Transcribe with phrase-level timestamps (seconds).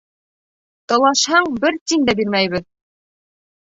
[0.93, 2.67] Талашһаң, бер тин дә бирмәйбеҙ!